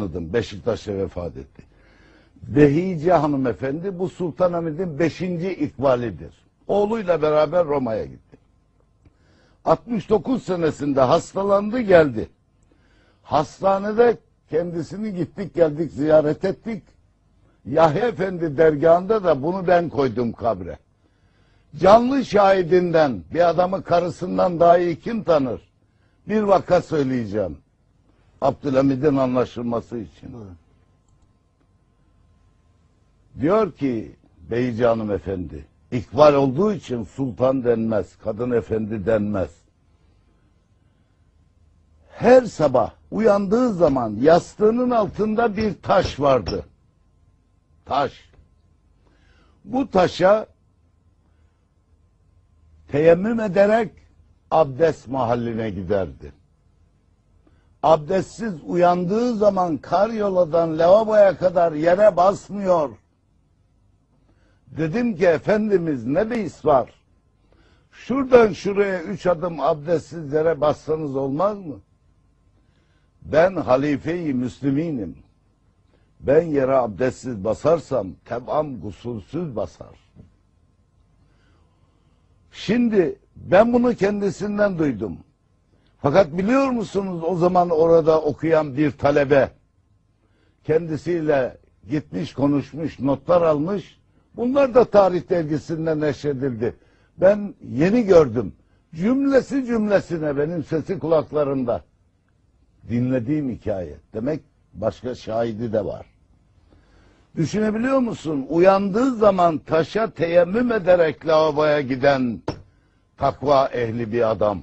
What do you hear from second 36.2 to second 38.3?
olduğu için sultan denmez,